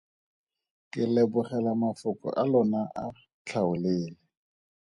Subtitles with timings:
[0.91, 3.03] Ke lebogela mafoko a lona a
[3.45, 4.17] tlhaolele.